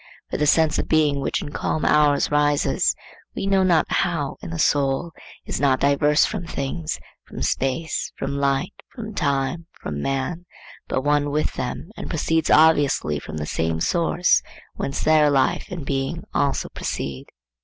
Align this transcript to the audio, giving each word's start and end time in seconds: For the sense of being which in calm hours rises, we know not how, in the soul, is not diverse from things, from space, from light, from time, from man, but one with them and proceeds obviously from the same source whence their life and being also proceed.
For 0.31 0.37
the 0.37 0.47
sense 0.47 0.79
of 0.79 0.87
being 0.87 1.19
which 1.19 1.43
in 1.43 1.51
calm 1.51 1.85
hours 1.85 2.31
rises, 2.31 2.95
we 3.35 3.45
know 3.45 3.61
not 3.61 3.85
how, 3.91 4.37
in 4.41 4.49
the 4.49 4.57
soul, 4.57 5.11
is 5.45 5.61
not 5.61 5.79
diverse 5.79 6.25
from 6.25 6.47
things, 6.47 6.97
from 7.27 7.43
space, 7.43 8.11
from 8.17 8.35
light, 8.39 8.73
from 8.95 9.13
time, 9.13 9.67
from 9.79 10.01
man, 10.01 10.47
but 10.87 11.03
one 11.03 11.29
with 11.29 11.53
them 11.53 11.91
and 11.95 12.09
proceeds 12.09 12.49
obviously 12.49 13.19
from 13.19 13.37
the 13.37 13.45
same 13.45 13.79
source 13.79 14.41
whence 14.73 15.03
their 15.03 15.29
life 15.29 15.67
and 15.69 15.85
being 15.85 16.23
also 16.33 16.69
proceed. 16.69 17.27